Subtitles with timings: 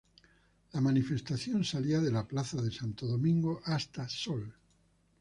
[0.71, 4.51] La manifestación salía de la Plaza de Santo Domingo hasta Sol.